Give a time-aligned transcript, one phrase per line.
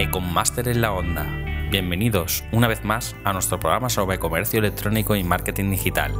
[0.00, 1.26] Econmaster en la onda.
[1.70, 6.14] Bienvenidos una vez más a nuestro programa sobre comercio electrónico y marketing digital.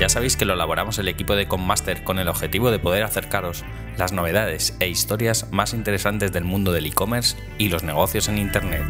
[0.00, 3.64] Ya sabéis que lo elaboramos el equipo de Econmaster con el objetivo de poder acercaros
[3.96, 8.82] las novedades e historias más interesantes del mundo del e-commerce y los negocios en Internet.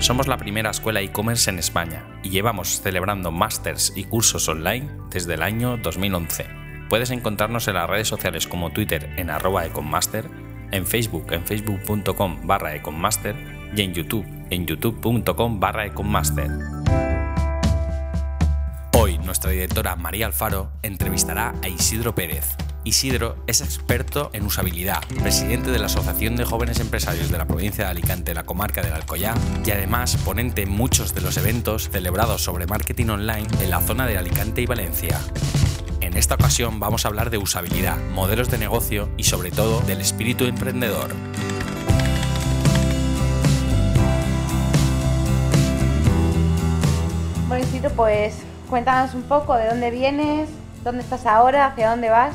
[0.00, 5.32] Somos la primera escuela e-commerce en España y llevamos celebrando másters y cursos online desde
[5.34, 6.46] el año 2011.
[6.90, 10.28] Puedes encontrarnos en las redes sociales como Twitter en arroba econmaster,
[10.72, 13.34] en Facebook en facebook.com barra econmaster
[13.74, 16.50] y en YouTube en youtube.com barra econmaster.
[18.92, 22.56] Hoy nuestra directora María Alfaro entrevistará a Isidro Pérez,
[22.88, 27.84] Isidro es experto en usabilidad, presidente de la Asociación de Jóvenes Empresarios de la provincia
[27.84, 32.42] de Alicante, la comarca del Alcoyá, y además ponente en muchos de los eventos celebrados
[32.42, 35.20] sobre marketing online en la zona de Alicante y Valencia.
[36.08, 40.00] En esta ocasión vamos a hablar de usabilidad, modelos de negocio y sobre todo del
[40.00, 41.10] espíritu emprendedor.
[47.46, 50.48] Bueno, pues cuéntanos un poco de dónde vienes,
[50.82, 52.34] dónde estás ahora, hacia dónde vas.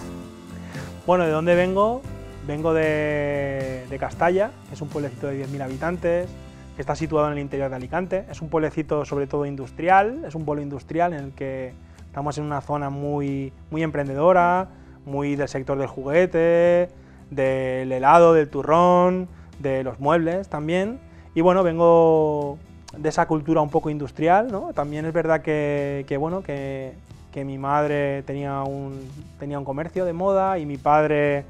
[1.08, 2.04] Bueno, ¿de dónde vengo?
[2.46, 6.30] Vengo de, Castalla, que es un pueblecito de 10.000 habitantes,
[6.76, 8.26] que está situado en el interior de Alicante.
[8.30, 11.74] Es un pueblecito sobre todo industrial, es un pueblo industrial en el que
[12.14, 14.70] estamos en una zona muy, muy emprendedora,
[15.04, 16.90] muy del sector del juguete,
[17.32, 21.00] del helado, del turrón, de los muebles también.
[21.34, 22.60] Y bueno, vengo
[22.96, 24.74] de esa cultura un poco industrial, ¿no?
[24.74, 26.94] También es verdad que, que bueno, que
[27.34, 31.44] que mi madre tenía un, tenía un comercio de moda y mi padre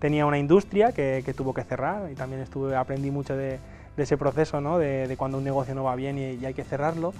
[0.00, 3.60] tenía una industria que, tuvo que cerrar y también estuve, aprendí mucho de,
[3.96, 4.78] ese proceso, ¿no?
[4.78, 7.14] de, cuando un negocio no va bien y, hay que cerrarlo.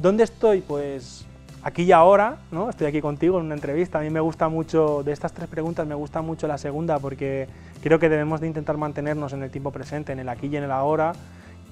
[0.00, 0.60] ¿Dónde estoy?
[0.60, 1.26] Pues
[1.64, 2.68] aquí y ahora, ¿no?
[2.68, 3.98] estoy aquí contigo en una entrevista.
[3.98, 7.48] A mí me gusta mucho, de estas tres preguntas, me gusta mucho la segunda porque
[7.82, 10.64] creo que debemos de intentar mantenernos en el tiempo presente, en el aquí y en
[10.64, 11.12] el ahora.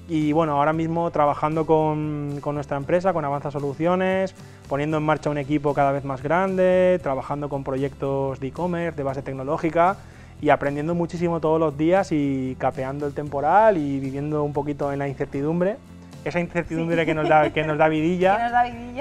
[0.09, 4.35] Y bueno, ahora mismo trabajando con, con nuestra empresa, con Avanza Soluciones,
[4.67, 9.03] poniendo en marcha un equipo cada vez más grande, trabajando con proyectos de e-commerce, de
[9.03, 9.95] base tecnológica
[10.41, 14.99] y aprendiendo muchísimo todos los días y capeando el temporal y viviendo un poquito en
[14.99, 15.77] la incertidumbre.
[16.23, 18.51] Esa incertidumbre que, nos da, que, nos da vidilla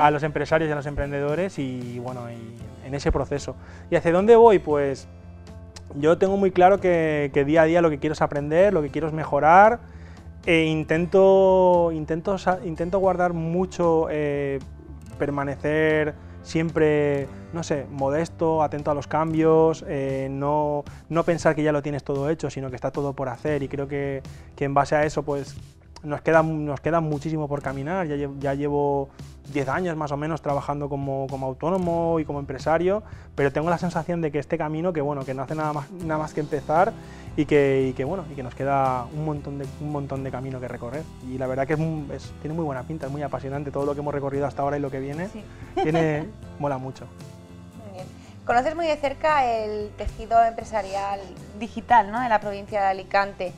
[0.00, 3.56] a los empresarios y a los emprendedores y bueno, y en ese proceso.
[3.90, 4.58] ¿Y hacia dónde voy?
[4.58, 5.08] Pues
[5.94, 8.82] yo tengo muy claro que, que día a día lo que quiero es aprender, lo
[8.82, 9.80] que quiero es mejorar
[10.44, 14.58] e intento, intento, intento guardar mucho, eh,
[15.18, 21.70] permanecer siempre, no sé, modesto, atento a los cambios, eh, no, no, pensar que ya
[21.70, 24.22] lo tienes todo hecho, sino que está todo por hacer y creo que,
[24.56, 25.56] que en base a eso pues
[26.02, 29.10] nos queda, nos queda muchísimo por caminar, ya, ya llevo
[29.52, 33.02] 10 años más o menos trabajando como, como, autónomo y como empresario,
[33.34, 35.90] pero tengo la sensación de que este camino, que bueno, que no hace nada más,
[35.90, 36.92] nada más que empezar
[37.36, 40.30] y que, y que, bueno, y que nos queda un montón, de, un montón de
[40.30, 41.02] camino que recorrer.
[41.30, 41.74] Y la verdad que
[42.14, 44.76] es, tiene muy buena pinta, es muy apasionante todo lo que hemos recorrido hasta ahora
[44.76, 45.28] y lo que viene,
[45.82, 47.06] tiene, mola mucho.
[47.84, 48.06] Muy bien.
[48.44, 51.20] Conoces muy de cerca el tejido empresarial
[51.58, 52.20] digital ¿no?
[52.20, 53.52] de la provincia de Alicante.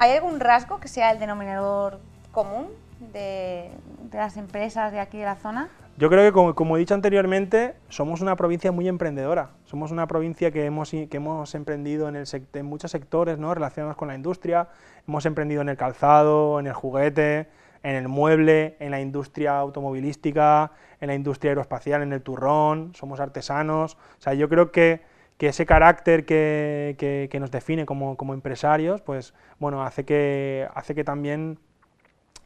[0.00, 1.98] ¿Hay algún rasgo que sea el denominador
[2.30, 2.68] común
[3.12, 3.68] de,
[4.12, 5.70] las empresas de aquí de la zona?
[5.96, 9.50] Yo creo que, como, he dicho anteriormente, somos una provincia muy emprendedora.
[9.64, 13.52] Somos una provincia que hemos, que hemos emprendido en, el, en muchos sectores ¿no?
[13.52, 14.68] relacionados con la industria.
[15.08, 17.48] Hemos emprendido en el calzado, en el juguete,
[17.82, 20.70] en el mueble, en la industria automovilística,
[21.00, 22.94] en la industria aeroespacial, en el turrón.
[22.94, 23.94] Somos artesanos.
[23.94, 25.02] O sea, yo creo que
[25.38, 31.58] que ese carácter que, nos define como, empresarios, pues bueno, hace que, hace que también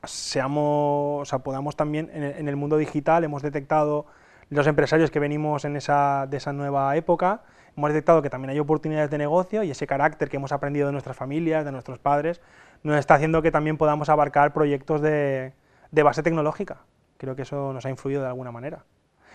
[0.04, 4.06] seamos, o sea, podamos también en el, mundo digital, hemos detectado
[4.50, 7.42] los empresarios que venimos en esa, de esa nueva época,
[7.74, 10.92] hemos detectado que también hay oportunidades de negocio y ese carácter que hemos aprendido de
[10.92, 12.42] nuestras familias, de nuestros padres,
[12.82, 15.54] nos está haciendo que también podamos abarcar proyectos de,
[15.90, 16.82] de base tecnológica.
[17.16, 18.84] Creo que eso nos ha influido de alguna manera.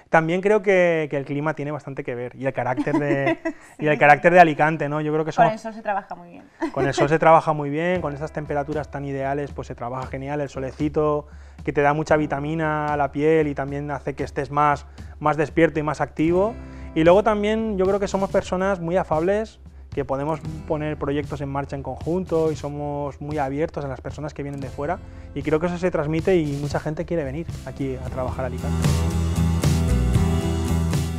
[0.09, 3.39] También creo que, el clima tiene bastante que ver y el carácter de,
[3.79, 5.01] y el carácter de Alicante, ¿no?
[5.01, 6.43] Yo creo que Con el sol se trabaja muy bien.
[6.71, 10.07] Con el sol se trabaja muy bien, con estas temperaturas tan ideales, pues se trabaja
[10.07, 11.27] genial, el solecito
[11.63, 14.85] que te da mucha vitamina a la piel y también hace que estés más,
[15.19, 16.55] más despierto y más activo.
[16.95, 19.59] Y luego también yo creo que somos personas muy afables,
[19.93, 24.33] que podemos poner proyectos en marcha en conjunto y somos muy abiertos a las personas
[24.33, 24.99] que vienen de fuera
[25.33, 28.47] y creo que eso se transmite y mucha gente quiere venir aquí a trabajar a
[28.47, 29.36] Alicante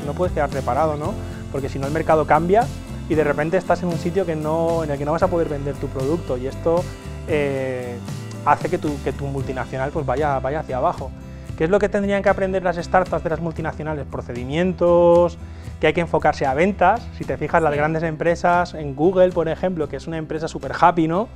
[0.08, 1.14] no puedes quedar preparado, ¿no?
[1.52, 2.66] Porque si no el mercado cambia
[3.08, 5.28] y de repente estás en un sitio que no, en el que no vas a
[5.28, 6.82] poder vender tu producto y esto
[7.28, 7.96] eh,
[8.44, 11.10] hace que tu, que tu multinacional pues vaya, vaya hacia abajo.
[11.56, 14.06] ¿Qué es lo que tendrían que aprender las startups de las multinacionales?
[14.06, 15.38] Procedimientos,
[15.81, 17.06] que hay que enfocarse a ventas.
[17.19, 20.72] Si te fijas, las grandes empresas, en Google, por ejemplo, que es una empresa súper
[20.78, 21.28] happy, ¿no?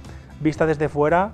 [0.43, 1.31] vista desde fuera,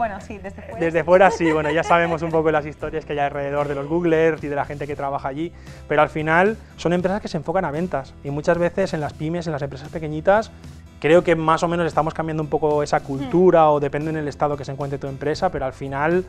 [0.00, 0.78] bueno, sí, desde fuera.
[0.78, 3.86] Desde fuera sí, bueno, ya sabemos un poco las historias que hay alrededor de los
[3.86, 5.52] Googlers y de la gente que trabaja allí,
[5.88, 9.12] pero al final son empresas que se enfocan a ventas y muchas veces en las
[9.12, 10.52] pymes, en las empresas pequeñitas,
[11.00, 14.26] creo que más o menos estamos cambiando un poco esa cultura o depende en el
[14.26, 16.24] estado que se encuentre tu empresa, pero al final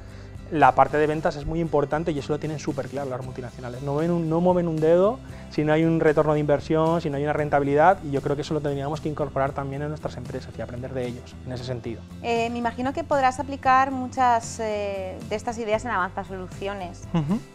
[0.51, 3.81] la parte de ventas es muy importante y eso lo tienen súper claro las multinacionales.
[3.81, 5.19] No, no mueven un dedo
[5.49, 8.35] si no hay un retorno de inversión, si no hay una rentabilidad y yo creo
[8.35, 11.51] que eso lo tendríamos que incorporar también en nuestras empresas y aprender de ellos en
[11.51, 12.01] ese sentido.
[12.21, 17.03] Eh, me imagino que podrás aplicar muchas eh, de estas ideas en Avanza Soluciones.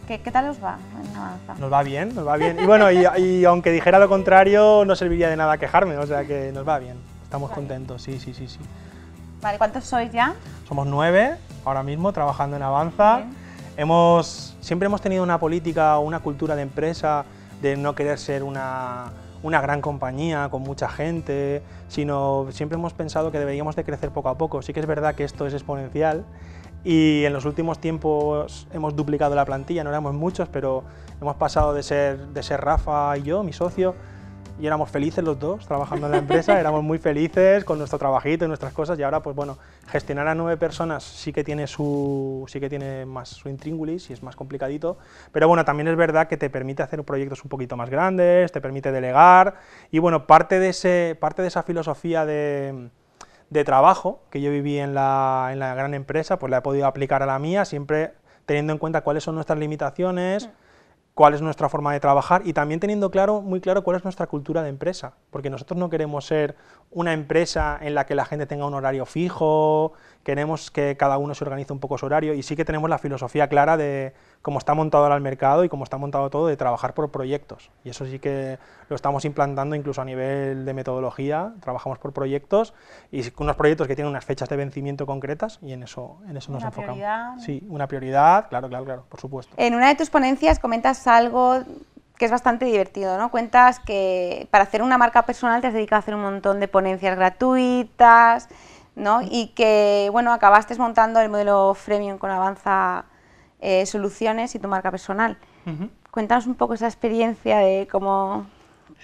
[0.07, 1.55] ¿Qué, tal os va en Avanza?
[1.59, 2.59] Nos va bien, nos va bien.
[2.59, 6.51] Y bueno, y, aunque dijera lo contrario, no serviría de nada quejarme, o sea que
[6.51, 6.97] nos va bien.
[7.23, 8.59] Estamos contentos, sí, sí, sí, sí.
[9.41, 10.33] Vale, ¿cuántos sois ya?
[10.67, 13.21] Somos nueve ahora mismo trabajando en Avanza.
[13.77, 17.25] Hemos, siempre hemos tenido una política o una cultura de empresa
[17.61, 19.11] de no querer ser una,
[19.43, 24.29] una gran compañía con mucha gente, sino siempre hemos pensado que deberíamos de crecer poco
[24.29, 24.63] a poco.
[24.63, 26.25] Sí que es verdad que esto es exponencial
[26.83, 30.83] y en los últimos tiempos hemos duplicado la plantilla, no éramos muchos, pero
[31.21, 33.93] hemos pasado de ser, de ser Rafa y yo, mi socio,
[34.59, 38.45] y éramos felices los dos trabajando en la empresa, éramos muy felices con nuestro trabajito
[38.45, 39.57] y nuestras cosas y ahora pues bueno,
[39.87, 44.13] gestionar a nueve personas sí que tiene su sí que tiene más su intríngulis y
[44.13, 44.97] es más complicadito,
[45.31, 48.61] pero bueno, también es verdad que te permite hacer proyectos un poquito más grandes, te
[48.61, 49.55] permite delegar
[49.91, 52.89] y bueno, parte de ese parte de esa filosofía de,
[53.49, 56.87] de trabajo que yo viví en la, en la gran empresa, pues la he podido
[56.87, 58.13] aplicar a la mía, siempre
[58.45, 60.49] teniendo en cuenta cuáles son nuestras limitaciones,
[61.17, 64.27] cuál es nuestra forma de trabajar y también teniendo claro, muy claro cuál es nuestra
[64.27, 66.55] cultura de empresa, porque nosotros no queremos ser
[66.91, 69.93] una empresa en la que la gente tenga un horario fijo,
[70.23, 72.97] queremos que cada uno se organice un poco su horario y sí que tenemos la
[72.97, 76.57] filosofía clara de cómo está montado ahora el mercado y cómo está montado todo de
[76.57, 77.71] trabajar por proyectos.
[77.83, 78.59] Y eso sí que
[78.89, 82.73] lo estamos implantando incluso a nivel de metodología, trabajamos por proyectos
[83.11, 86.51] y unos proyectos que tienen unas fechas de vencimiento concretas y en eso, en eso
[86.51, 86.97] nos una enfocamos.
[86.97, 87.37] Prioridad.
[87.39, 89.53] Sí, una prioridad, claro, claro, claro, por supuesto.
[89.57, 91.63] En una de tus ponencias comentas algo
[92.17, 93.29] que es bastante divertido, ¿no?
[93.29, 96.67] Cuentas que para hacer una marca personal te has dedicado a hacer un montón de
[96.67, 98.49] ponencias gratuitas,
[98.97, 99.21] ¿no?
[99.21, 103.05] Y que, bueno, acabaste montando el modelo freemium con Avanza
[103.61, 105.37] eh, Soluciones y tu marca personal.
[106.11, 108.47] Cuéntanos un poco esa experiencia de cómo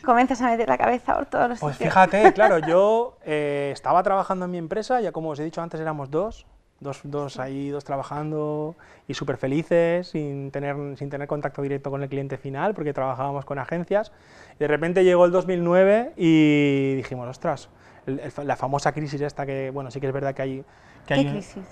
[0.04, 4.46] comienzas a meter la cabeza por todos los Pues fíjate, claro, yo eh, estaba trabajando
[4.46, 6.48] en mi empresa, ya como os he dicho antes éramos dos,
[6.80, 8.76] dos, dos ahí, dos trabajando
[9.08, 13.46] y súper felices, sin tener, sin tener contacto directo con el cliente final, porque trabajábamos
[13.46, 14.12] con agencias.
[14.58, 17.70] de repente llegó el 2009 y dijimos, ostras,
[18.06, 20.66] la famosa crisis esta que, bueno, sí que es verdad que hay...
[21.08, 21.64] Que ¿Qué crisis?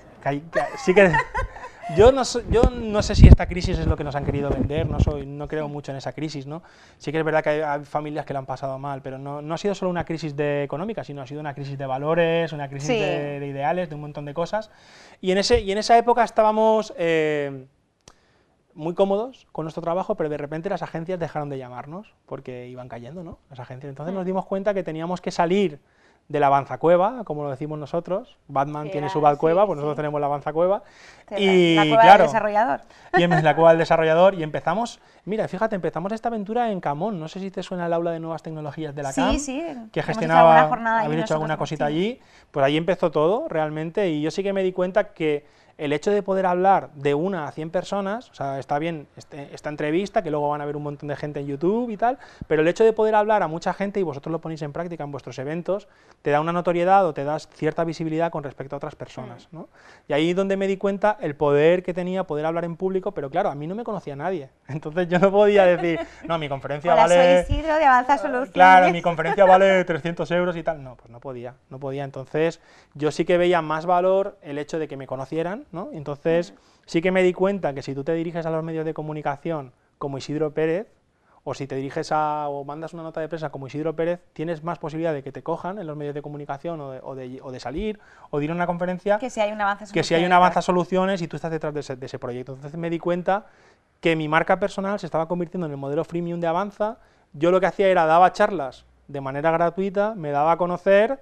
[0.78, 1.12] sí que...
[1.95, 4.88] Yo no, yo no sé si esta crisis es lo que nos han querido vender,
[4.88, 6.63] no, soy, no creo mucho en esa crisis, ¿no?
[6.98, 9.54] Sí que es verdad que hay, familias que lo han pasado mal, pero no, no,
[9.54, 12.69] ha sido solo una crisis de económica, sino ha sido una crisis de valores, una
[12.69, 14.72] crisis de, ideales, de un montón de cosas.
[15.19, 17.66] Y en, ese, y en esa época estábamos eh,
[18.74, 22.88] muy cómodos con nuestro trabajo, pero de repente las agencias dejaron de llamarnos porque iban
[22.88, 23.39] cayendo, ¿no?
[23.50, 23.89] Las agencias.
[23.89, 25.80] Entonces nos dimos cuenta que teníamos que salir
[26.31, 28.38] de la avanzacueva, como lo decimos nosotros.
[28.48, 30.83] Batman tiene su Cueva, pues nosotros tenemos la avanzacueva.
[31.38, 32.81] y la cueva del desarrollador.
[33.18, 34.33] Y en la cueva del desarrollador.
[34.36, 37.19] Y empezamos, mira, fíjate, empezamos esta aventura en Camón.
[37.19, 39.33] No sé si te suena el aula de nuevas tecnologías de la CAM.
[39.33, 39.63] Sí, sí.
[39.92, 40.69] Que gestionaba,
[41.01, 42.19] habéis hecho alguna cosita allí.
[42.51, 44.10] Pues ahí empezó todo, realmente.
[44.10, 45.45] Y yo sí que me di cuenta que
[45.81, 49.50] el hecho de poder hablar de una a 100 personas, o sea, está bien este,
[49.52, 52.19] esta entrevista, que luego van a ver un montón de gente en YouTube y tal,
[52.45, 55.04] pero el hecho de poder hablar a mucha gente y vosotros lo ponéis en práctica
[55.04, 55.88] en vuestros eventos,
[56.21, 59.47] te da una notoriedad o te das cierta visibilidad con respecto a otras personas.
[59.50, 59.56] Mm.
[59.56, 59.69] ¿no?
[60.07, 63.14] Y ahí es donde me di cuenta el poder que tenía poder hablar en público,
[63.14, 64.50] pero claro, a mí no me conocía nadie.
[64.68, 67.44] Entonces yo no podía decir, no, mi conferencia Hola, vale...
[67.45, 68.52] Soy Isidro de Avanza Soluciones.
[68.52, 70.83] Claro, mi conferencia vale 300 euros y tal.
[70.83, 72.04] No, pues no podía, no podía.
[72.04, 72.61] Entonces
[72.94, 75.90] yo sí que veía más valor el hecho de que me conocieran, ¿no?
[75.94, 76.54] Entonces
[76.85, 79.73] sí que me di cuenta que si tú te diriges a los medios de comunicación
[79.97, 80.87] como Isidro Pérez,
[81.44, 84.63] o si te diriges a, o mandas una nota de prensa como Isidro Pérez, tienes
[84.63, 87.99] más posibilidad de que te cojan en los medios de comunicación o de, salir
[88.30, 90.31] o de ir a una conferencia que si hay un avance que si hay un
[90.31, 92.54] avance soluciones y tú estás detrás de ese, proyecto.
[92.54, 93.47] Entonces me di cuenta
[93.99, 96.97] que mi marca personal se estaba convirtiendo en el modelo freemium de Avanza.
[97.33, 101.21] Yo lo que hacía era daba charlas de manera gratuita, me daba a conocer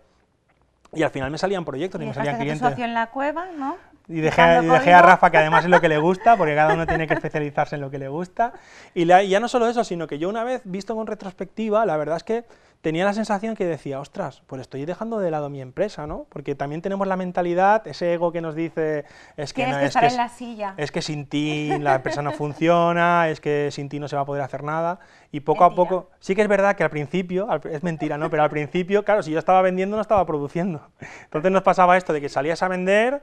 [0.93, 2.77] y al final me salían proyectos y, me salían clientes.
[2.77, 3.77] en la cueva, ¿no?
[4.09, 7.05] Y dejé, a Rafa, que además es lo que le gusta, porque cada uno tiene
[7.05, 8.53] que especializarse en lo que le gusta.
[8.95, 12.17] Y, ya no solo eso, sino que yo una vez, visto con retrospectiva, la verdad
[12.17, 12.43] es que
[12.81, 16.25] tenía la sensación que decía, ostras, pues estoy dejando de lado mi empresa, ¿no?
[16.29, 19.05] Porque también tenemos la mentalidad, ese ego que nos dice,
[19.37, 20.73] es que, no, que es, que, en la silla.
[20.77, 24.23] es que sin ti la empresa no funciona, es que sin ti no se va
[24.23, 24.99] a poder hacer nada.
[25.31, 28.31] Y poco a poco, sí que es verdad que al principio, es mentira, ¿no?
[28.31, 30.81] Pero al principio, claro, si yo estaba vendiendo, no estaba produciendo.
[31.25, 33.21] Entonces nos pasaba esto de que salías a vender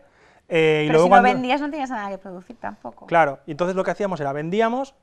[0.49, 3.07] eh, y Pero luego si no vendías no tenías nada que producir tampoco.
[3.07, 4.95] Claro, y entonces lo que hacíamos era vendíamos,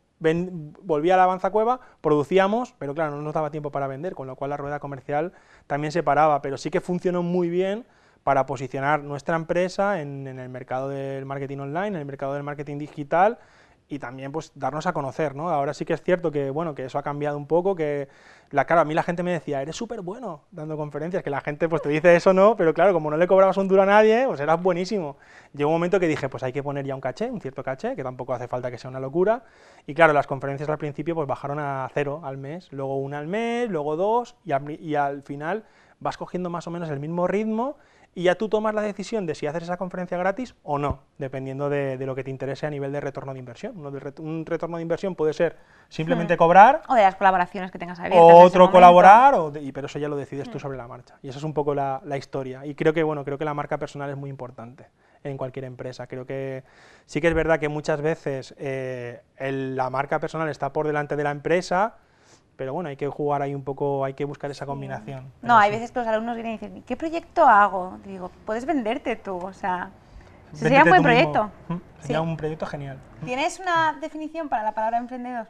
[0.82, 4.28] volvía a la avanza cueva, producíamos, pero claro, no nos daba tiempo para vender, con
[4.28, 5.34] lo cual la rueda comercial
[5.68, 7.86] también se paraba, pero sí que funcionó muy bien
[8.24, 12.44] para posicionar nuestra empresa en, en el mercado del marketing online, en el mercado del
[12.44, 13.38] marketing digital,
[13.88, 15.50] y también pues darnos a conocer, ¿no?
[15.50, 18.08] Ahora sí que es cierto que, bueno, que eso ha cambiado un poco, que,
[18.50, 21.42] la, claro, a mí la gente me decía, eres súper bueno dando conferencias, que la
[21.42, 22.56] gente pues te dice eso, ¿no?
[22.56, 25.18] Pero claro, como no le cobrabas un duro a nadie, pues eras buenísimo.
[25.54, 27.96] Llegó un momento que dije, pues hay que poner ya un caché, un cierto caché,
[27.96, 29.44] que tampoco hace falta que sea una locura,
[29.86, 33.28] y claro, las conferencias al principio pues bajaron a cero al mes, luego una al
[33.28, 35.64] mes, luego dos, y y al final
[36.00, 37.78] vas cogiendo más o menos el mismo ritmo
[38.16, 41.70] y ya tú tomas la decisión de si haces esa conferencia gratis o no, dependiendo
[41.70, 43.74] de, lo que te interese a nivel de retorno de inversión.
[43.76, 45.58] un retorno de inversión puede ser
[45.90, 46.38] simplemente hmm.
[46.38, 46.82] cobrar.
[46.88, 48.22] O de las colaboraciones que tengas abiertas.
[48.22, 50.62] O otro colaborar, o y, pero eso ya lo decides tú hmm.
[50.62, 51.16] sobre la marcha.
[51.24, 52.66] Y esa es un poco la, historia.
[52.66, 54.88] Y creo que, bueno, creo que la marca personal es muy importante
[55.24, 56.06] en cualquier empresa.
[56.06, 56.64] Creo que
[57.06, 61.24] sí que es verdad que muchas veces eh, la marca personal está por delante de
[61.24, 61.96] la empresa,
[62.56, 65.32] pero bueno, hay que jugar ahí un poco, hay que buscar esa combinación.
[65.42, 67.98] No, hay veces que los alumnos vienen y dicen, ¿qué proyecto hago?
[68.06, 69.92] Digo, puedes venderte tú, o sea,
[70.54, 71.52] sería un buen proyecto.
[72.00, 73.00] Sería un proyecto genial.
[73.26, 75.48] ¿Tienes una definición para la palabra emprendedor?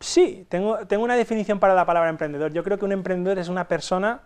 [0.00, 2.52] Sí, tengo, tengo una definición para la palabra emprendedor.
[2.52, 4.20] Yo creo que un emprendedor es una persona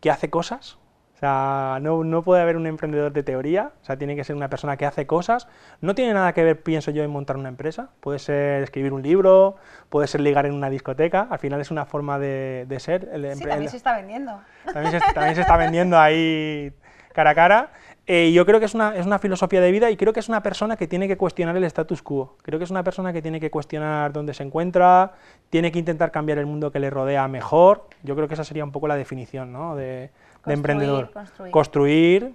[0.00, 0.78] que hace cosas,
[1.18, 4.48] o sea, no, puede haber un emprendedor de teoría, o sea, tiene que ser una
[4.48, 5.48] persona que hace cosas.
[5.80, 7.88] No tiene nada que ver, pienso yo, en montar una empresa.
[7.98, 9.56] Puede ser escribir un libro,
[9.88, 13.08] puede ser ligar en una discoteca, al final es una forma de, ser.
[13.12, 14.40] El sí, también se está vendiendo.
[14.72, 16.72] También se, también se está vendiendo ahí
[17.12, 17.70] cara a cara.
[18.06, 20.28] Eh, yo creo que es una, es una filosofía de vida y creo que es
[20.28, 22.36] una persona que tiene que cuestionar el status quo.
[22.42, 25.14] Creo que es una persona que tiene que cuestionar dónde se encuentra,
[25.50, 27.88] tiene que intentar cambiar el mundo que le rodea mejor.
[28.04, 29.74] Yo creo que esa sería un poco la definición ¿no?
[29.74, 30.10] de,
[30.44, 31.10] de emprendedor.
[31.12, 31.52] Construir.
[31.52, 32.34] construir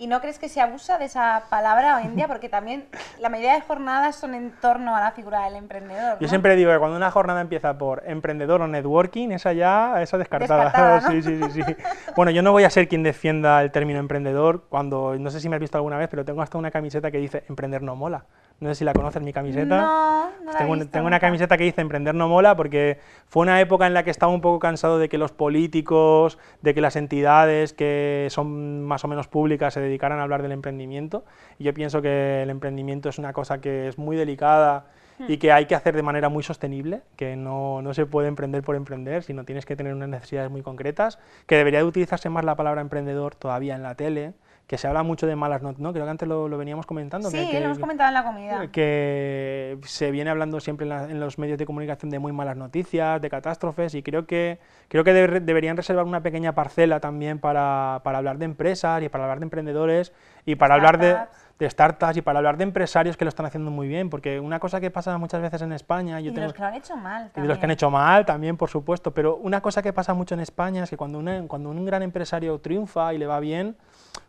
[0.00, 2.26] ¿Y no crees que se abusa de esa palabra hoy en día?
[2.26, 2.86] Porque también
[3.20, 6.16] la mayoría de jornadas son en torno a la figura del emprendedor.
[6.18, 10.16] Yo siempre digo que cuando una jornada empieza por emprendedor o networking, esa ya, esa
[10.16, 11.02] descartada.
[11.10, 11.76] sí, sí, sí, sí.
[12.16, 15.50] bueno, yo no voy a ser quien defienda el término emprendedor cuando, no sé si
[15.50, 18.24] me has visto alguna vez, pero tengo hasta una camiseta que dice emprender no mola.
[18.60, 19.80] No sé si la conoces, mi camiseta.
[19.80, 23.86] No, no tengo, tengo una camiseta que dice Emprender no mola porque fue una época
[23.86, 27.72] en la que estaba un poco cansado de que los políticos, de que las entidades
[27.72, 31.24] que son más o menos públicas se dedicaran a hablar del emprendimiento.
[31.58, 34.84] Y yo pienso que el emprendimiento es una cosa que es muy delicada
[35.26, 38.62] y que hay que hacer de manera muy sostenible, que no, no, se puede emprender
[38.62, 42.44] por emprender, sino tienes que tener unas necesidades muy concretas, que debería de utilizarse más
[42.44, 44.32] la palabra emprendedor todavía en la tele,
[44.70, 45.92] que se habla mucho de malas noticias, ¿no?
[45.92, 47.28] Creo que antes lo, veníamos comentando.
[47.28, 48.68] Sí, que, lo hemos comentado en la comida.
[48.70, 53.28] Que se viene hablando siempre en, los medios de comunicación de muy malas noticias, de
[53.28, 58.38] catástrofes, y creo que, creo que deberían reservar una pequeña parcela también para, para, hablar
[58.38, 60.12] de empresas y para hablar de emprendedores
[60.44, 61.16] y para hablar de,
[61.58, 64.58] de, startups y para hablar de empresarios que lo están haciendo muy bien, porque una
[64.58, 66.20] cosa que pasa muchas veces en España...
[66.20, 67.32] Yo y de los que lo han hecho mal también.
[67.36, 70.14] Y de los que han hecho mal también, por supuesto, pero una cosa que pasa
[70.14, 73.76] mucho en España es que cuando, cuando un gran empresario triunfa y le va bien,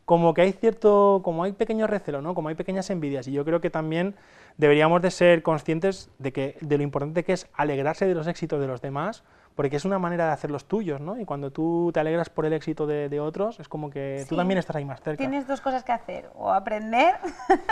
[0.06, 2.36] como que hay cierto, como hay pequeños recelos, ¿no?
[2.36, 4.16] como hay pequeñas envidias, y yo creo que también
[4.58, 8.60] deberíamos de ser conscientes de, que, de lo importante que es alegrarse de los éxitos
[8.60, 9.24] de los demás,
[9.56, 11.20] porque es una manera de hacer los tuyos, ¿no?
[11.20, 14.58] Y cuando tú te alegras por el éxito de, otros, es como que tú también
[14.58, 15.18] estás ahí más cerca.
[15.18, 17.16] Tienes dos cosas que hacer, o aprender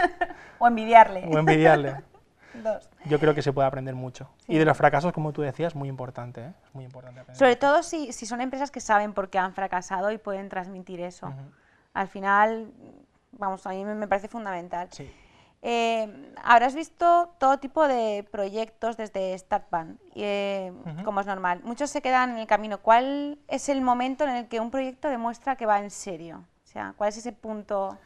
[0.60, 1.28] o envidiarle.
[1.32, 1.96] O envidiarle.
[2.64, 2.90] dos.
[3.06, 4.30] Yo creo que se puede aprender mucho.
[4.48, 6.54] Y de los fracasos, como tú decías, muy importante, ¿eh?
[6.74, 7.38] muy importante aprender.
[7.38, 11.00] Sobre todo si, si, son empresas que saben por qué han fracasado y pueden transmitir
[11.00, 11.34] eso
[11.94, 12.72] al final,
[13.32, 14.90] vamos, a mí me parece fundamental.
[15.62, 20.72] Eh, habrás visto todo tipo de proyectos desde StartBand, eh,
[21.04, 21.62] como es normal.
[21.64, 22.80] Muchos se quedan en el camino.
[22.80, 26.46] ¿Cuál es el momento en el que un proyecto demuestra que va en serio?
[26.64, 27.98] O sea, ¿cuál es ese punto?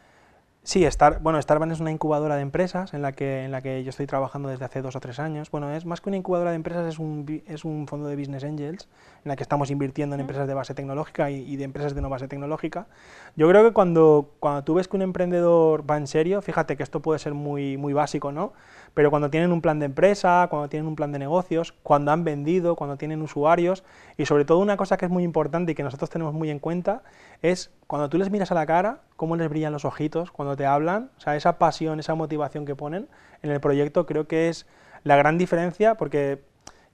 [0.66, 3.84] Sí, Star, bueno, Starban es una incubadora de empresas en la, que, en la que
[3.84, 5.52] yo estoy trabajando desde hace dos o tres años.
[5.52, 8.46] Bueno, es más que una incubadora de empresas, es un, es un fondo de Business
[8.46, 8.88] Angels
[9.26, 12.08] en la que estamos invirtiendo en empresas de base tecnológica y, de empresas de no
[12.08, 12.88] base tecnológica.
[13.36, 16.84] Yo creo que cuando, cuando tú ves que un emprendedor va en serio, fíjate que
[16.84, 18.54] esto puede ser muy, muy básico, ¿no?
[18.94, 22.24] Pero cuando tienen un plan de empresa, cuando tienen un plan de negocios, cuando han
[22.24, 23.84] vendido, cuando tienen usuarios
[24.18, 26.60] y sobre todo una cosa que es muy importante y que nosotros tenemos muy en
[26.60, 27.02] cuenta
[27.42, 30.66] es cuando tú les miras a la cara, cómo les brillan los ojitos cuando te
[30.66, 33.08] hablan, o sea, esa pasión, esa motivación que ponen
[33.42, 34.68] en el proyecto, creo que es
[35.04, 36.42] la gran diferencia, porque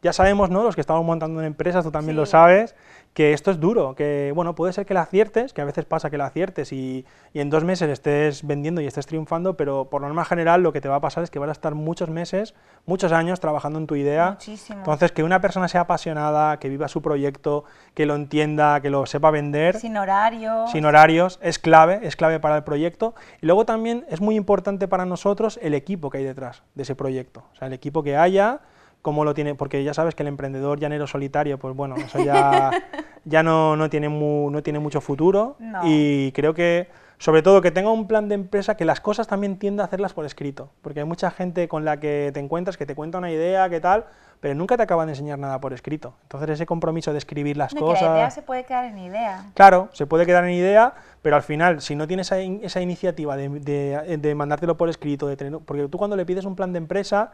[0.02, 0.64] ya sabemos, ¿no?
[0.64, 2.76] Los que estamos montando en empresas, tú también lo sabes,
[3.14, 6.10] que esto es duro, que bueno, puede ser que la aciertes, que a veces pasa
[6.10, 10.26] que la aciertes y, en dos meses estés vendiendo y estés triunfando, pero por norma
[10.26, 13.12] general lo que te va a pasar es que vas a estar muchos meses, muchos
[13.12, 14.32] años trabajando en tu idea.
[14.32, 14.80] Muchísimo.
[14.80, 19.06] Entonces, que una persona sea apasionada, que viva su proyecto, que lo entienda, que lo
[19.06, 19.78] sepa vender.
[19.80, 20.72] Sin horarios.
[20.72, 23.16] Sin horarios, es clave, es clave para el proyecto.
[23.42, 26.96] Y luego también es muy importante para nosotros el equipo que hay detrás de ese
[26.96, 27.44] proyecto.
[27.54, 28.62] O sea, el equipo que haya
[29.02, 32.72] cómo lo tiene, porque ya sabes que el emprendedor llanero solitario, pues bueno, eso ya,
[33.26, 37.92] ya no, no, tiene no tiene mucho futuro y creo que, sobre todo, que tenga
[37.92, 41.06] un plan de empresa, que las cosas también tienda a hacerlas por escrito, porque hay
[41.06, 44.06] mucha gente con la que te encuentras que te cuenta una idea, qué tal,
[44.42, 46.14] pero nunca te acaban de enseñar nada por escrito.
[46.24, 48.04] Entonces ese compromiso de escribir las cosas...
[48.04, 49.46] la idea se puede quedar en idea.
[49.54, 53.36] Claro, se puede quedar en idea, pero al final, si no tienes esa, esa iniciativa
[53.36, 56.72] de, de, de, mandártelo por escrito, de tener, porque tú cuando le pides un plan
[56.72, 57.34] de empresa,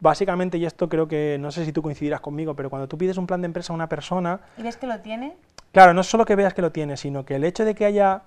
[0.00, 3.16] básicamente, y esto creo que, no sé si tú coincidirás conmigo, pero cuando tú pides
[3.16, 4.40] un plan de empresa a una persona...
[4.58, 5.36] ¿Y ves que lo tiene?
[5.72, 7.84] Claro, no es solo que veas que lo tiene, sino que el hecho de que
[7.84, 8.22] haya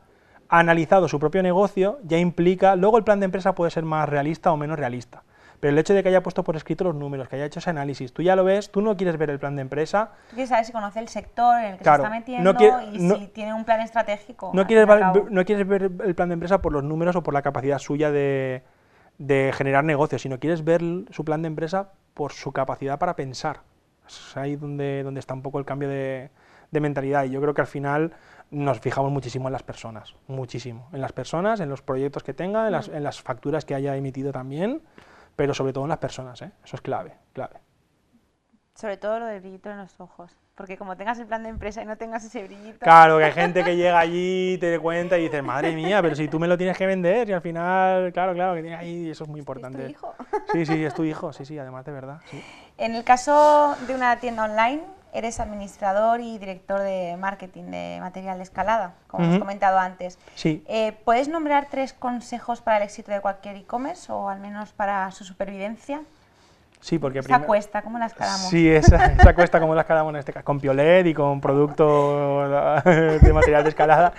[0.49, 4.51] analizado su propio negocio ya implica, luego el plan de empresa puede ser más realista
[4.51, 5.23] o menos realista,
[5.59, 7.69] pero el hecho de que haya puesto por escrito los números, que haya hecho ese
[7.69, 10.11] análisis, tú ya lo ves, tú no quieres ver el plan de empresa.
[10.29, 12.55] Tú quieres saber si conoce el sector en el que se está metiendo
[12.93, 14.51] y si tiene un plan estratégico.
[14.53, 14.87] No quieres,
[15.29, 18.09] no quieres ver el plan de empresa por los números o por la capacidad suya
[18.09, 18.63] de,
[19.19, 23.61] de generar negocios, sino quieres ver su plan de empresa por su capacidad para pensar.
[24.07, 26.31] Es ahí donde, donde está un poco el cambio de,
[26.71, 28.13] mentalidad y yo creo que al final
[28.49, 32.65] nos fijamos muchísimo en las personas, muchísimo, en las personas, en los proyectos que tenga,
[32.65, 34.81] en las, en las facturas que haya emitido también,
[35.35, 36.51] pero sobre todo en las personas, ¿eh?
[36.63, 37.57] eso es clave, clave.
[38.73, 40.39] Sobre todo lo del brillito en los ojos.
[40.59, 42.79] Porque como tengas el plan de empresa y no tengas ese brillito...
[42.79, 46.27] Claro, que hay gente que llega allí, te cuenta y dices, madre mía, pero si
[46.27, 49.23] tú me lo tienes que vender y al final, claro, claro, que tiene ahí, eso
[49.23, 49.77] es muy importante.
[49.77, 50.15] ¿Es tu hijo?
[50.51, 52.19] Sí, sí, es tu hijo, sí, sí, además de verdad.
[52.77, 54.81] En el caso de una tienda online,
[55.13, 60.19] eres administrador y director de marketing de material de escalada, como hemos comentado antes.
[60.35, 60.61] Sí.
[60.67, 65.09] Eh, ¿Puedes nombrar tres consejos para el éxito de cualquier e-commerce o al menos para
[65.11, 66.01] su supervivencia?
[66.81, 68.47] Sí, porque esa cuesta, ¿cómo la escalamos?
[68.49, 70.45] Sí, esa, esa cuesta, ¿cómo la escalamos en este caso?
[70.45, 72.47] Con Piolet y con producto
[72.85, 74.13] de material de escalada.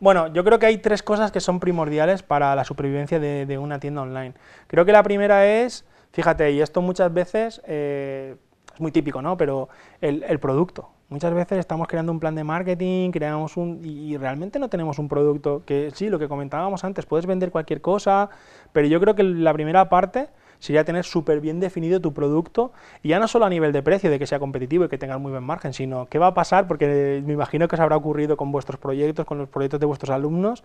[0.00, 3.78] Bueno, yo creo que hay tres cosas que son primordiales para la supervivencia de, una
[3.80, 4.34] tienda online.
[4.66, 8.36] Creo que la primera es, fíjate, y esto muchas veces eh,
[8.74, 9.36] es muy típico, ¿no?
[9.36, 9.68] Pero
[10.00, 10.90] el, el, producto.
[11.08, 15.08] Muchas veces estamos creando un plan de marketing, creamos un y realmente no tenemos un
[15.08, 18.28] producto que sí, lo que comentábamos antes, puedes vender cualquier cosa,
[18.72, 23.08] pero yo creo que la primera parte sería tener súper bien definido tu producto, y
[23.08, 25.30] ya no solo a nivel de precio, de que sea competitivo y que tengas muy
[25.30, 28.52] buen margen, sino qué va a pasar, porque me imagino que os habrá ocurrido con
[28.52, 30.64] vuestros proyectos, con los proyectos de vuestros alumnos,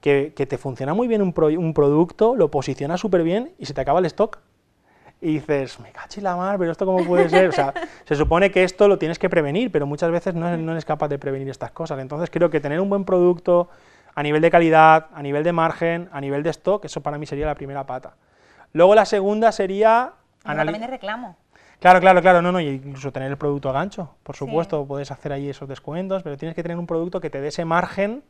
[0.00, 3.80] que, te funciona muy bien un, un producto, lo posicionas súper bien y se te
[3.80, 4.38] acaba el stock.
[5.20, 7.48] Y dices, me cachi la mar, pero esto cómo puede ser.
[7.48, 7.72] O sea,
[8.04, 11.06] se supone que esto lo tienes que prevenir, pero muchas veces no, no eres capaz
[11.06, 12.00] de prevenir estas cosas.
[12.00, 13.68] Entonces creo que tener un buen producto
[14.14, 17.26] a nivel de calidad, a nivel de margen, a nivel de stock, eso para mí
[17.26, 18.14] sería la primera pata.
[18.72, 20.12] Luego la segunda sería...
[20.44, 21.36] también de reclamo.
[21.80, 25.10] Claro, claro, claro, no, no, y incluso tener el producto a gancho, por supuesto, puedes
[25.10, 28.22] hacer ahí esos descuentos, pero tienes que tener un producto que te dé ese margen,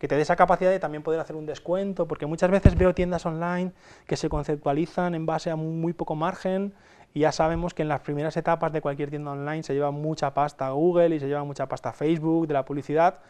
[0.00, 2.94] que te dé esa capacidad de también poder hacer un descuento, porque muchas veces veo
[2.94, 3.70] tiendas online
[4.08, 6.74] que se conceptualizan en base a muy poco margen,
[7.14, 10.34] y ya sabemos que en las primeras etapas de cualquier tienda online se lleva mucha
[10.34, 13.20] pasta Google y se lleva mucha pasta Facebook de la publicidad,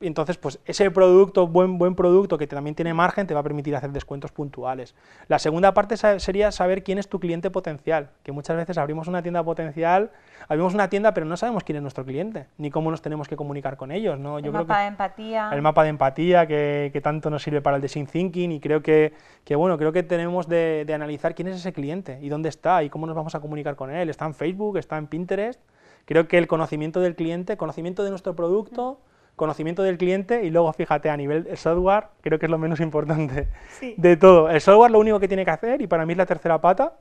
[0.00, 3.74] entonces, pues ese producto, buen, buen producto que también tiene margen, te va a permitir
[3.74, 4.94] hacer descuentos puntuales.
[5.26, 9.22] La segunda parte sería saber quién es tu cliente potencial, que muchas veces abrimos una
[9.22, 10.10] tienda potencial,
[10.48, 13.36] abrimos una tienda pero no sabemos quién es nuestro cliente, ni cómo nos tenemos que
[13.36, 14.18] comunicar con ellos.
[14.18, 14.38] ¿no?
[14.38, 15.50] el mapa de empatía.
[15.52, 19.14] El mapa de empatía que, tanto nos sirve para el design thinking y creo que,
[19.56, 22.90] bueno, creo que tenemos de, de analizar quién es ese cliente y dónde está y
[22.90, 24.10] cómo nos vamos a comunicar con él.
[24.10, 25.60] Está en Facebook, está en Pinterest.
[26.04, 29.00] Creo que el conocimiento del cliente, conocimiento de nuestro producto
[29.36, 33.48] conocimiento del cliente y luego fíjate a nivel software, creo que es lo menos importante
[33.96, 34.50] de todo.
[34.50, 36.94] El software lo único que tiene que hacer, y para mí es la tercera pata,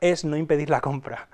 [0.00, 1.28] es no impedir la compra.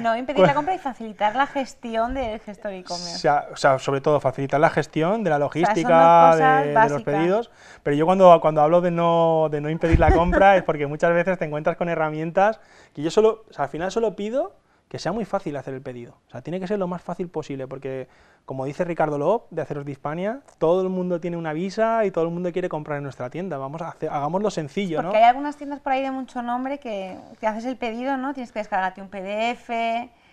[0.00, 3.28] No impedir la compra y facilitar la gestión del gestor e-commerce.
[3.28, 7.50] O, sea, sobre todo facilitar la gestión de la logística, de, los pedidos.
[7.82, 11.12] Pero yo cuando, cuando hablo de no, de no impedir la compra es porque muchas
[11.12, 12.60] veces te encuentras con herramientas
[12.94, 14.54] que yo solo, o sea, al final solo pido
[14.88, 16.18] que sea muy fácil hacer el pedido.
[16.28, 18.08] O sea, tiene que ser lo más fácil posible, porque
[18.44, 22.12] como dice Ricardo Lob, de Aceros de Hispania, todo el mundo tiene una visa y
[22.12, 23.58] todo el mundo quiere comprar en nuestra tienda.
[23.58, 27.18] Vamos a hacer, hagámoslo sencillo, porque hay algunas tiendas por ahí de mucho nombre que
[27.40, 28.32] te haces el pedido, ¿no?
[28.32, 29.70] Tienes que descargarte un PDF,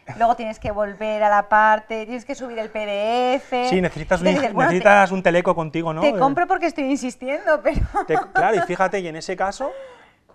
[0.17, 3.69] luego tienes que volver a la parte, tienes que subir el PDF.
[3.69, 6.01] Sí, necesitas un, necesitas un teleco contigo, ¿no?
[6.01, 7.61] Te compro porque estoy insistiendo,
[8.07, 8.31] pero...
[8.31, 9.71] claro, y fíjate, y en ese caso,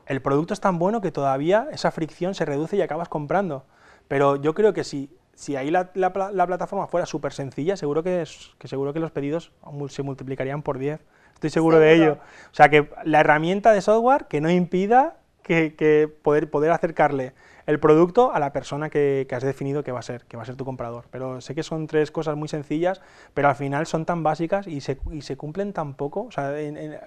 [0.06, 3.64] el producto es tan bueno que todavía esa fricción se reduce y acabas comprando.
[4.08, 8.24] Pero yo creo que si, si ahí la, plataforma fuera súper sencilla, seguro que,
[8.58, 9.52] que seguro que los pedidos
[9.88, 11.00] se multiplicarían por 10.
[11.34, 12.18] Estoy seguro, de ello.
[12.50, 17.32] O sea, que la herramienta de software que no impida que, poder, poder acercarle
[17.68, 20.46] el producto a la persona que, has definido que va a ser, que va a
[20.46, 21.04] ser tu comprador.
[21.10, 23.02] Pero sé que son tres cosas muy sencillas,
[23.34, 26.22] pero al final son tan básicas y se, y se cumplen tan poco.
[26.22, 26.98] O sea, en,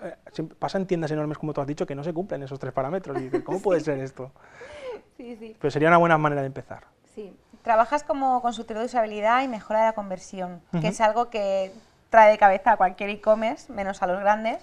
[0.59, 3.17] pasan tiendas enormes, como tú has dicho, que no se cumplen esos tres parámetros.
[3.19, 4.31] Y dices, ¿cómo puede ser esto?
[5.17, 5.55] Sí, sí.
[5.59, 6.83] Pero sería una buena manera de empezar.
[7.15, 7.35] Sí.
[7.63, 11.71] Trabajas como consultor de usabilidad y mejora de la conversión, que es algo que
[12.11, 14.61] trae de cabeza a cualquier e-commerce, menos a los grandes.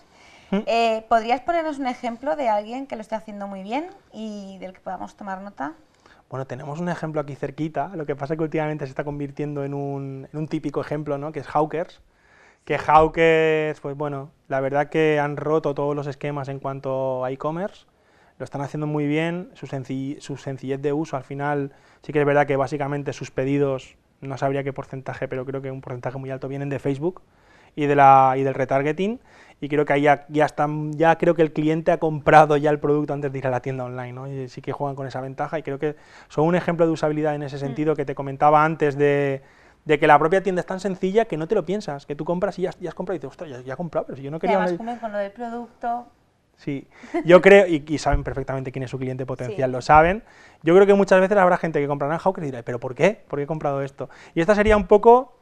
[0.52, 4.72] Eh, ¿Podrías ponernos un ejemplo de alguien que lo esté haciendo muy bien y del
[4.72, 5.74] que podamos tomar nota?
[6.28, 9.64] Bueno, tenemos un ejemplo aquí cerquita, lo que pasa es que últimamente se está convirtiendo
[9.64, 11.32] en un, típico ejemplo, ¿no?
[11.32, 12.02] que es Hawkers,
[12.66, 17.30] que Hawkers, pues bueno, la verdad que han roto todos los esquemas en cuanto a
[17.30, 17.86] e-commerce,
[18.38, 22.26] lo están haciendo muy bien, su, su sencillez de uso, al final sí que es
[22.26, 26.30] verdad que básicamente sus pedidos, no sabría qué porcentaje, pero creo que un porcentaje muy
[26.30, 27.22] alto vienen de Facebook,
[27.78, 29.20] y, de la, y del retargeting
[29.60, 32.70] y creo que ahí ya, ya, están, ya creo que el cliente ha comprado ya
[32.70, 34.28] el producto antes de ir a la tienda online, ¿no?
[34.28, 35.96] Y sí que juegan con esa ventaja y creo que
[36.28, 37.60] son un ejemplo de usabilidad en ese mm.
[37.60, 39.42] sentido que te comentaba antes de,
[39.84, 42.24] de, que la propia tienda es tan sencilla que no te lo piensas, que tú
[42.24, 44.22] compras y ya, ya has comprado y dices, ostras, ya, ya, he comprado, pero si
[44.22, 44.58] yo no quería...
[44.58, 46.06] Y además con lo del producto...
[46.56, 46.88] Sí,
[47.24, 50.24] yo creo, y, saben perfectamente quién es su cliente potencial, lo saben.
[50.62, 52.96] Yo creo que muchas veces habrá gente que comprará en Hawker y dirá, ¿pero por
[52.96, 53.24] qué?
[53.28, 54.08] ¿Por qué he comprado esto?
[54.34, 55.37] Y esta sería un poco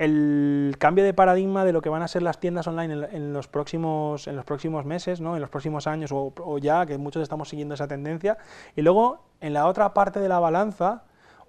[0.00, 3.48] el cambio de paradigma de lo que van a ser las tiendas online en, los,
[3.48, 5.34] próximos, en los próximos meses, ¿no?
[5.34, 8.38] en los próximos años o, o, ya, que muchos estamos siguiendo esa tendencia.
[8.74, 11.02] Y luego, en la otra parte de la balanza,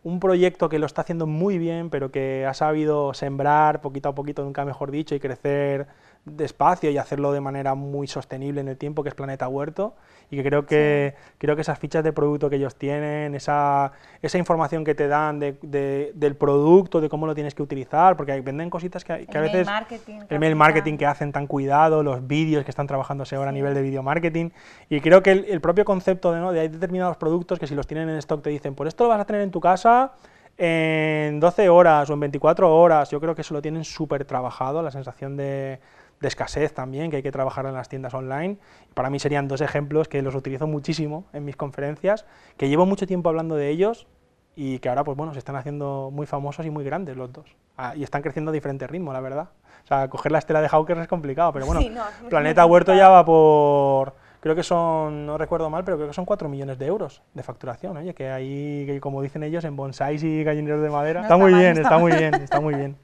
[0.04, 4.16] un proyecto que lo está haciendo muy bien, pero que ha sabido sembrar poquito a
[4.16, 5.88] poquito, nunca mejor dicho, y crecer
[6.26, 9.96] despacio y hacerlo de manera muy sostenible en el tiempo, que es Planeta Huerto,
[10.30, 14.38] y que creo que, creo que esas fichas de producto que ellos tienen, esa, esa
[14.38, 18.70] información que te dan de, del producto, de cómo lo tienes que utilizar, porque venden
[18.70, 19.66] cositas que, a veces...
[19.66, 23.54] Marketing, el mail marketing que hacen tan cuidado, los vídeos que están trabajándose ahora a
[23.54, 24.52] nivel de video marketing,
[24.90, 26.52] y creo que el, propio concepto de, ¿no?
[26.52, 29.10] de hay determinados productos que si los tienen en stock te dicen, por esto lo
[29.10, 30.14] vas a tener en tu casa
[30.58, 34.84] en 12 horas o en 24 horas, yo creo que eso lo tienen súper trabajado,
[34.84, 35.80] la sensación de
[36.22, 38.58] de escasez también, que hay que trabajar en las tiendas online.
[38.94, 42.26] Para mí serían dos ejemplos que los utilizo muchísimo en mis conferencias,
[42.58, 44.08] que llevo mucho tiempo hablando de ellos
[44.56, 47.56] y que ahora pues bueno, se están haciendo muy famosos y muy grandes los dos.
[47.76, 49.50] Ah, y están creciendo a diferente ritmo, la verdad.
[49.84, 51.82] O sea, coger la estela de Hawkers es complicado, pero bueno,
[52.30, 56.26] Planeta Huerto ya va por, creo que son, no recuerdo mal, pero creo que son
[56.26, 60.22] 4 millones de euros de facturación, oye, que ahí, que como dicen ellos, en bonsais
[60.24, 62.98] y gallineros de madera, está, muy bien, está, muy bien, está muy bien.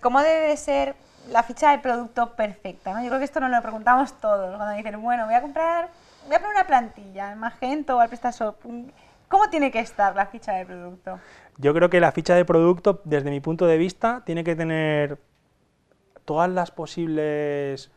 [0.00, 0.94] ¿Cómo debe ser
[1.30, 3.02] la ficha de producto perfecta, ¿no?
[3.02, 5.88] Yo creo que esto nos lo preguntamos todos, cuando dicen, bueno, voy a comprar,
[6.26, 8.56] voy a poner una plantilla en Magento o al PrestaShop.
[9.28, 11.18] ¿Cómo tiene que estar la ficha de producto?
[11.56, 15.18] Yo creo que la ficha de producto, desde mi punto de vista, tiene que tener
[16.24, 17.90] todas las posibles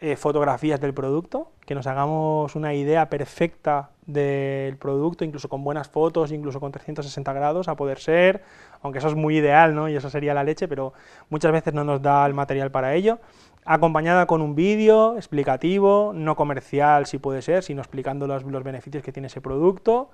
[0.00, 5.88] eh, fotografías del producto, que nos hagamos una idea perfecta del producto, incluso con buenas
[5.88, 8.42] fotos, incluso con 360 grados a poder ser,
[8.80, 9.88] aunque eso es muy ideal, ¿no?
[9.88, 10.92] Y eso sería la leche, pero
[11.30, 13.18] muchas veces no nos da el material para ello.
[13.64, 19.02] Acompañada con un vídeo explicativo, no comercial si puede ser, sino explicando los, los beneficios
[19.02, 20.10] que tiene ese producto.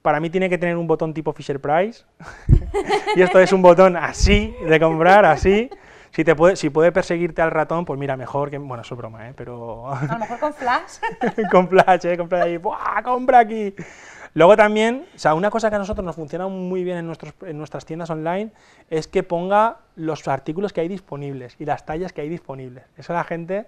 [0.00, 2.04] Para mí tiene que tener un botón tipo Fisher Price.
[3.14, 5.68] y esto es un botón así, de comprar, así.
[6.10, 8.58] Si, te puede, si puede perseguirte al ratón, pues mira, mejor que...
[8.58, 9.34] Bueno, eso es broma, ¿eh?
[9.36, 9.92] Pero...
[9.92, 10.98] A lo mejor con flash.
[11.50, 12.16] con flash, ¿eh?
[12.16, 13.74] Compra ahí, ¡buah, compra aquí!
[14.34, 17.34] Luego también, o sea, una cosa que a nosotros nos funciona muy bien en, nuestros,
[17.42, 18.52] en nuestras tiendas online
[18.90, 22.84] es que ponga los artículos que hay disponibles y las tallas que hay disponibles.
[22.96, 23.66] Eso la gente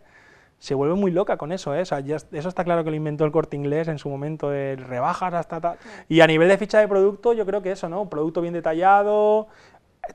[0.61, 1.81] se vuelve muy loca con eso, ¿eh?
[1.81, 4.77] O sea, eso está claro que lo inventó el corte inglés en su momento de
[4.77, 5.79] rebajas hasta tal.
[6.07, 8.11] Y a nivel de ficha de producto, yo creo que eso, ¿no?
[8.11, 9.49] Producto bien detallado,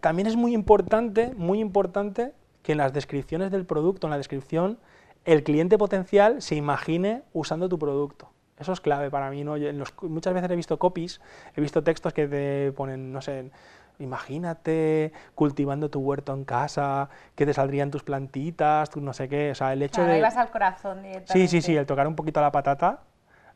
[0.02, 4.80] también es muy importante, muy importante que en las descripciones del producto, en la descripción,
[5.26, 8.30] el cliente potencial se imagine usando tu producto.
[8.58, 9.44] Eso es clave para mí.
[9.44, 9.56] ¿no?
[10.04, 11.22] muchas veces he visto copies,
[11.56, 13.52] he visto textos que te ponen, no sé,
[14.00, 19.52] imagínate cultivando tu huerto en casa, que te saldrían tus plantitas, tu no sé qué.
[19.52, 20.24] O sea, el hecho de.
[20.24, 23.02] al corazón Sí, sí, sí, el tocar un poquito la patata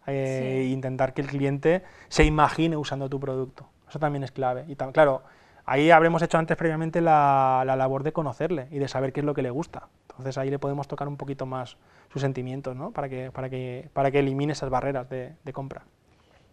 [0.06, 3.70] e intentar que el cliente se imagine usando tu producto.
[3.88, 4.65] Eso también es clave.
[4.68, 5.24] Y claro,
[5.72, 9.36] Ahí habremos hecho antes previamente la, labor de conocerle y de saber qué es lo
[9.36, 9.90] que le gusta.
[10.10, 11.78] Entonces ahí le podemos tocar un poquito más
[12.12, 12.90] sus sentimientos, ¿no?
[12.90, 15.84] Para que, para que, para que elimine esas barreras de, compra.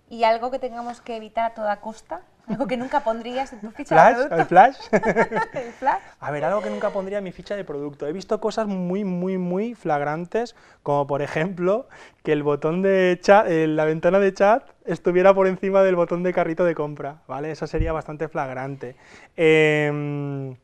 [0.09, 3.73] ¿Y algo que tengamos que evitar a toda costa Algo que nunca pondrías en tu
[3.73, 4.17] ficha ¿Flash?
[4.19, 4.37] de producto.
[4.37, 4.77] ¿El flash?
[5.55, 6.01] ¿El flash?
[6.21, 8.07] A ver, algo que nunca pondría en mi ficha de producto.
[8.07, 11.89] He visto cosas muy, muy, muy flagrantes, como por ejemplo
[12.23, 16.23] que el botón de chat, eh, la ventana de chat estuviera por encima del botón
[16.23, 17.51] de carrito de compra, ¿vale?
[17.51, 18.95] Eso sería bastante flagrante.
[19.37, 20.55] Em,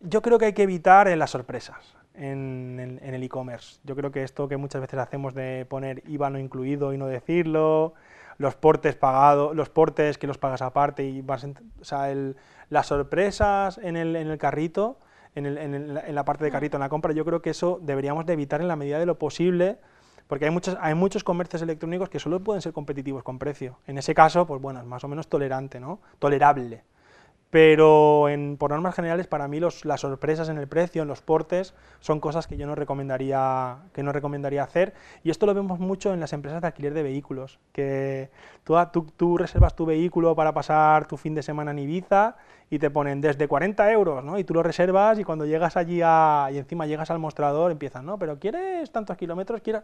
[0.00, 1.76] yo creo que hay que evitar eh, las sorpresas
[2.14, 3.80] en, el- en el e-commerce.
[3.84, 7.06] Yo creo que esto que muchas veces hacemos de poner IVA no incluido y no
[7.06, 7.92] decirlo,
[8.38, 12.36] los portes pagados, los portes que los pagas aparte y vas, en- o sea, el-
[12.70, 14.98] las sorpresas en el, en el carrito,
[15.34, 17.50] en, el- en el- en la parte de carrito en la compra, yo creo que
[17.50, 19.78] eso deberíamos de evitar en la medida de lo posible.
[20.28, 23.78] Porque hay muchos, hay muchos comercios electrónicos que solo pueden ser competitivos con precio.
[23.86, 26.00] En ese caso, pues bueno, es más o menos tolerante, ¿no?
[26.18, 26.82] Tolerable.
[27.50, 31.22] Pero en, por normas generales, para mí los- las sorpresas en el precio, en los
[31.22, 34.92] portes, son cosas que yo no recomendaría, que no recomendaría hacer.
[35.24, 38.28] Y esto lo vemos mucho en las empresas de alquiler de vehículos, que
[38.64, 42.36] tú, a- tú, tú reservas tu vehículo para pasar tu fin de semana en Ibiza
[42.68, 44.38] y te ponen desde 40 euros, ¿no?
[44.38, 48.04] Y tú lo reservas y cuando llegas allí a, y encima llegas al mostrador empiezan,
[48.04, 48.18] ¿no?
[48.18, 49.62] Pero ¿quieres tantos kilómetros?
[49.62, 49.82] ¿Quieres...?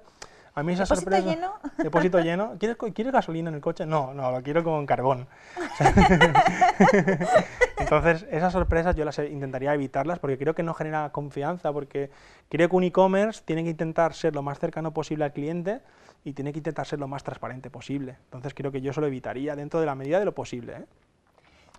[0.57, 1.35] A mí esa ¿Depósito sorpresa...
[1.35, 1.53] lleno?
[1.79, 2.55] ¿Depósito lleno?
[2.59, 3.87] ¿Quieres, ¿Quieres gasolina en el coche?
[3.87, 5.27] No, no, lo quiero con carbón.
[7.77, 12.11] Entonces, esas sorpresas yo las intentaría evitarlas porque creo que no genera confianza, porque
[12.49, 15.81] creo que un e-commerce tiene que intentar ser lo más cercano posible al cliente
[16.25, 18.17] y tiene que intentar ser lo más transparente posible.
[18.27, 20.75] Entonces, creo que yo eso lo evitaría dentro de la medida de lo posible.
[20.75, 20.85] ¿eh?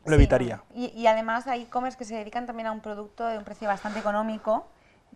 [0.04, 0.62] Lo Sí, evitaría.
[0.76, 3.70] Y, y además hay e-commerce que se dedican también a un producto de un precio
[3.70, 4.68] bastante económico.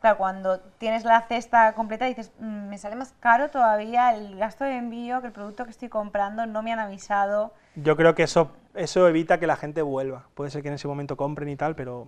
[0.02, 4.64] Claro, cuando tienes la cesta completa dices, "Mm, me sale más caro todavía el gasto
[4.64, 7.54] de envío que el producto que estoy comprando, no me han avisado.
[7.76, 10.24] Yo creo que eso, eso evita que la gente vuelva.
[10.36, 12.08] Puede ser que en ese momento compren y tal, pero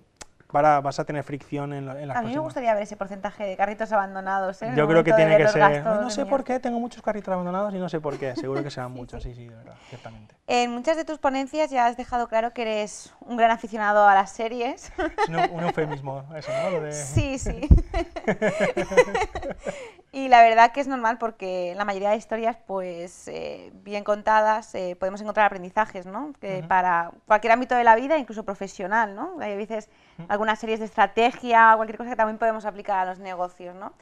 [0.51, 2.97] para, vas a tener fricción en, lo- en las A mí me gustaría ver ese
[2.97, 4.61] porcentaje de carritos abandonados.
[4.61, 4.71] ¿eh?
[4.75, 5.83] Yo creo que tiene que ser.
[5.83, 8.35] No sé por qué, tengo muchos carritos abandonados y no sé por qué.
[8.35, 10.35] Seguro que serán muchos, sí, sí, de verdad, ciertamente.
[10.47, 14.13] En muchas de tus ponencias ya has dejado claro que eres un gran aficionado a
[14.13, 14.91] las series.
[14.97, 16.71] Es un, un eufemismo eso, ¿no?
[16.71, 17.61] Lo de- Sí, sí.
[20.13, 24.75] y la verdad que es normal porque la mayoría de historias, pues eh, bien contadas,
[24.75, 26.33] eh, podemos encontrar aprendizajes, ¿no?
[26.41, 26.63] Que.
[26.67, 29.37] Para cualquier ámbito de la vida, incluso profesional, ¿no?
[29.39, 29.89] Hay veces
[30.27, 33.93] algunas series de estrategia, cualquier cosa que también podemos aplicar a los negocios, ¿no?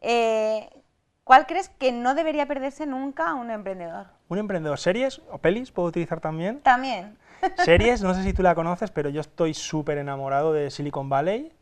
[0.00, 0.68] Eh,
[1.24, 4.06] ¿Cuál crees que no debería perderse nunca un emprendedor?
[4.28, 4.78] Un emprendedor.
[4.78, 6.60] ¿Series o pelis puedo utilizar también?
[6.60, 7.18] También.
[7.64, 11.52] Series, no sé si tú la conoces, pero yo estoy súper enamorado de Silicon Valley,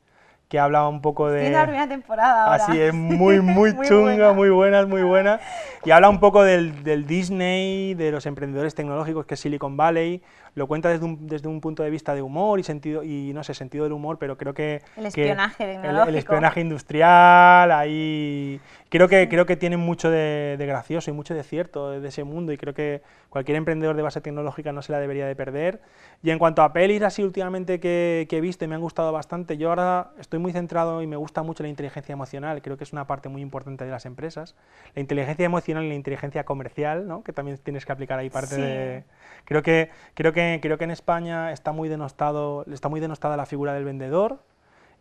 [0.55, 1.41] que habla un poco de...
[1.41, 2.65] Tiene la primera temporada ahora.
[2.65, 4.33] Así es, muy, muy, Muy chunga, buena.
[4.35, 5.41] muy buena, muy buena.
[5.85, 10.23] Y habla un poco del, del Disney, de los emprendedores tecnológicos que es Silicon Valley.
[10.55, 13.43] Lo cuenta desde un, desde un punto de vista de humor y sentido, y no
[13.43, 14.83] sé, sentido del humor, pero creo que...
[14.97, 16.19] El que espionaje el- el, tecnológico.
[16.19, 18.61] espionaje industrial, ahí...
[18.89, 22.23] Creo que, creo que tiene mucho de, de gracioso y mucho de cierto de ese
[22.23, 25.81] mundo y creo que cualquier emprendedor de base tecnológica no se la debería de perder.
[26.23, 29.11] Y en cuanto a pelis así últimamente que, que he visto y me han gustado
[29.11, 32.85] bastante, yo ahora estoy muy centrado y me gusta mucho la inteligencia emocional, creo que
[32.85, 34.55] es una parte muy importante de las empresas.
[34.95, 37.25] La inteligencia emocional y la inteligencia comercial, ¿no?
[37.25, 38.61] que también tienes que aplicar ahí parte Sí.
[38.63, 39.05] de...
[39.45, 43.47] Creo que, creo, que, creo que en España está muy, denostado, está muy denostada la
[43.47, 44.41] figura del vendedor,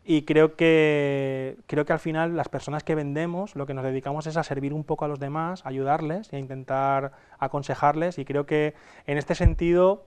[0.06, 4.28] y creo que, creo que al final las personas que vendemos lo que nos dedicamos
[4.28, 8.20] es a servir un poco a los demás, ayudarles y a intentar aconsejarles.
[8.20, 8.74] Y creo que
[9.08, 10.06] en este sentido,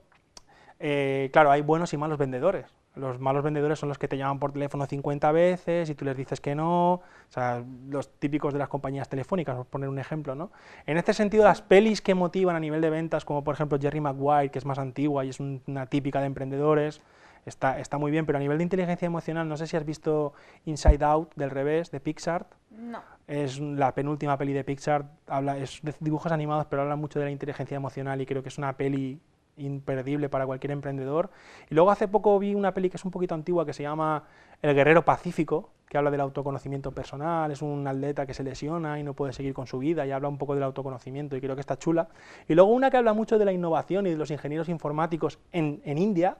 [0.79, 2.75] eh, claro, hay buenos y malos vendedores.
[2.97, 6.17] Los malos vendedores son los que te llaman por teléfono 50 veces y tú les
[6.17, 10.35] dices que no, o sea, los típicos de las compañías telefónicas, por poner un ejemplo,
[10.35, 10.51] ¿no?
[10.85, 14.01] En este sentido, las pelis que motivan a nivel de ventas, como por ejemplo Jerry
[14.01, 17.01] Maguire, que es más antigua y es un- una típica de emprendedores,
[17.45, 20.33] está, está muy bien, pero a nivel de inteligencia emocional, no sé si has visto
[20.65, 23.01] Inside Out del revés, de Pixar, No.
[23.27, 27.25] es la penúltima peli de Pixar, habla, es de dibujos animados, pero habla mucho de
[27.25, 29.19] la inteligencia emocional y creo que es una peli
[29.57, 31.29] imperdible para cualquier emprendedor.
[31.69, 34.23] Y luego hace poco vi una peli que es un poquito antigua que se llama
[34.61, 39.03] El Guerrero Pacífico, que habla del autoconocimiento personal, es un atleta que se lesiona y
[39.03, 41.61] no puede seguir con su vida y habla un poco del autoconocimiento y creo que
[41.61, 42.09] está chula.
[42.47, 45.81] Y luego una que habla mucho de la innovación y de los ingenieros informáticos en,
[45.85, 46.37] en India,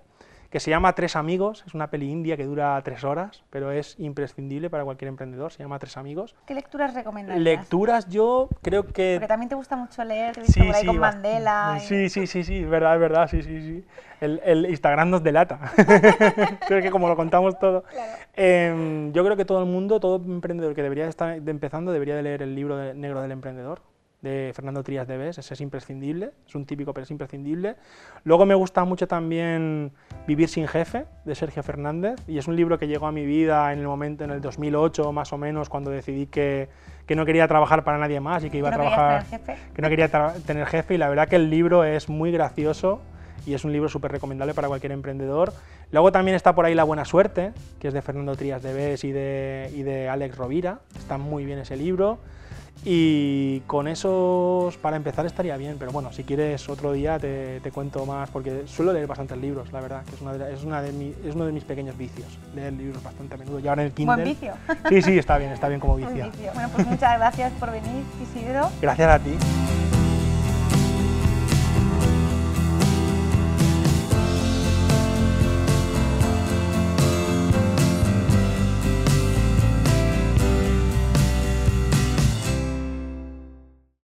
[0.50, 3.96] que se llama Tres Amigos, es una peli india que dura tres horas, pero es
[4.00, 6.36] imprescindible para cualquier emprendedor, se llama Tres Amigos.
[6.46, 7.44] ¿Qué lecturas recomendarías?
[7.44, 9.16] Lecturas yo creo que...
[9.16, 11.78] Porque también te gusta mucho leer, te visto por ahí con bast- Mandela.
[11.78, 13.86] y- Sí, sí, sí, sí, es verdad, es verdad, sí, sí, sí.
[14.22, 15.60] El, el Instagram nos delata.
[16.68, 17.84] creo que como lo contamos todo.
[18.34, 22.16] Em, yo creo que todo el mundo, todo emprendedor que debería estar de- empezando, debería
[22.16, 23.82] de leer el libro de- negro del emprendedor
[24.22, 27.76] de Fernando Trías de Bes, ese es imprescindible, es un típico pero es imprescindible.
[28.24, 29.92] Luego me gusta mucho también
[30.28, 33.72] Vivir sin jefe, de Sergio Fernández, y es un libro que llegó a mi vida
[33.72, 36.68] en el momento, en el 2008 más o menos, cuando decidí que,
[37.06, 39.56] que no quería trabajar para nadie más y que iba ¿No a trabajar jefe?
[39.74, 40.10] que no quería
[40.46, 43.00] tener jefe y la verdad que el libro es muy gracioso
[43.46, 45.54] y es un libro súper recomendable para cualquier emprendedor.
[45.92, 49.06] Luego también está por ahí La Buena Suerte, que es de Fernando Trías de Bes
[49.06, 52.20] y de, y de Alex Rovira, está muy bien ese libro.
[52.86, 57.72] Y con esos, para empezar, estaría bien, pero bueno, si quieres otro día te, te
[57.72, 60.82] cuento más, porque suelo leer bastantes libros, la verdad, que es, una de, es, una
[60.82, 63.60] de mi, es uno de mis pequeños vicios, leer libros bastante a menudo.
[63.60, 64.16] Y ahora en el Kindle...
[64.16, 64.54] Buen vicio.
[64.90, 66.26] Sí, sí, está bien, está bien como vicio.
[66.26, 66.52] Vicio.
[66.54, 68.70] Bueno, pues muchas gracias por venir, Isidro.
[68.82, 69.32] Gracias a ti.